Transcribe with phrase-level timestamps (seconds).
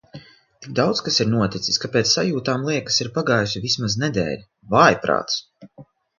[0.13, 4.43] Tik daudz kas ir noticis, ka pēc sajūtām liekas ir pagājusi vismaz nedēļa.
[4.75, 5.39] Vājprāts!